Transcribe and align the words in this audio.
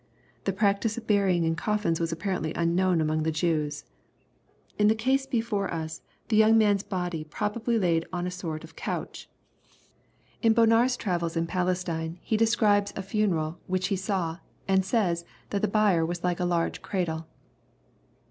The 0.45 0.51
practice 0.51 0.97
of 0.97 1.05
burying 1.05 1.43
in 1.43 1.53
coffins 1.55 1.99
was 1.99 2.11
apparently 2.11 2.55
unknown 2.55 3.01
among 3.01 3.21
the 3.21 3.29
Jews. 3.31 3.83
In 4.79 4.87
the 4.87 4.95
case 4.95 5.27
before 5.27 5.71
us, 5.71 6.01
the 6.29 6.35
young 6.35 6.53
LUKE, 6.53 6.57
CHAP. 6.57 6.57
VII. 6.57 6.65
213 6.65 6.67
man's 6.67 6.83
body 6.89 7.23
probably 7.29 7.77
laid 7.77 8.05
01 8.11 8.25
a 8.25 8.31
sort 8.31 8.63
of 8.63 8.75
couch. 8.75 9.29
In 10.41 10.53
Bonar's 10.53 10.97
travels 10.97 11.37
in 11.37 11.45
Palestine, 11.45 12.17
he 12.23 12.35
desciibes 12.35 12.91
a 12.97 13.03
funeral 13.03 13.59
which 13.67 13.89
he 13.89 13.95
saw, 13.95 14.39
and 14.67 14.83
says 14.83 15.23
that 15.51 15.61
the 15.61 15.67
bier 15.67 16.03
was 16.03 16.23
like" 16.23 16.39
a 16.39 16.45
large 16.45 16.81
cradle." 16.81 17.27